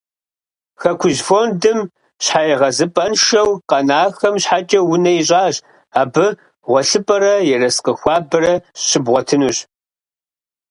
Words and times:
«Хэкужь» 0.81 1.21
фондым 1.27 1.79
щхьэегъэзыпӏэншэу 2.23 3.49
къэнахэм 3.69 4.35
щхьэкӏэ 4.41 4.79
унэ 4.93 5.11
ищӏащ. 5.19 5.55
Абы 6.01 6.25
гъуэлъыпӏэрэ 6.65 7.33
ерыскъы 7.55 7.93
хуабэрэ 7.99 8.53
щыбгъуэтынущ. 8.85 9.57